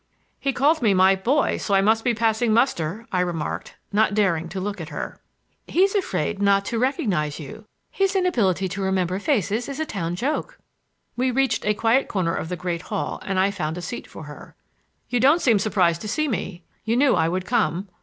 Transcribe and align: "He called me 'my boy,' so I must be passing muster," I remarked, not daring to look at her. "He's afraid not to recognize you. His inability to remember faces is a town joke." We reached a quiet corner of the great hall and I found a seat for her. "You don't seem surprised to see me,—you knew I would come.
"He 0.39 0.51
called 0.51 0.81
me 0.81 0.95
'my 0.95 1.15
boy,' 1.17 1.57
so 1.57 1.75
I 1.75 1.81
must 1.81 2.03
be 2.03 2.15
passing 2.15 2.51
muster," 2.51 3.05
I 3.11 3.19
remarked, 3.19 3.75
not 3.93 4.15
daring 4.15 4.49
to 4.49 4.59
look 4.59 4.81
at 4.81 4.89
her. 4.89 5.21
"He's 5.67 5.93
afraid 5.93 6.41
not 6.41 6.65
to 6.65 6.79
recognize 6.79 7.39
you. 7.39 7.65
His 7.91 8.15
inability 8.15 8.67
to 8.69 8.81
remember 8.81 9.19
faces 9.19 9.69
is 9.69 9.79
a 9.79 9.85
town 9.85 10.15
joke." 10.15 10.57
We 11.15 11.29
reached 11.29 11.67
a 11.67 11.75
quiet 11.75 12.07
corner 12.07 12.33
of 12.33 12.49
the 12.49 12.55
great 12.57 12.81
hall 12.81 13.19
and 13.21 13.39
I 13.39 13.51
found 13.51 13.77
a 13.77 13.81
seat 13.83 14.07
for 14.07 14.23
her. 14.23 14.55
"You 15.07 15.19
don't 15.19 15.37
seem 15.39 15.59
surprised 15.59 16.01
to 16.01 16.07
see 16.07 16.27
me,—you 16.27 16.97
knew 16.97 17.13
I 17.13 17.29
would 17.29 17.45
come. 17.45 17.87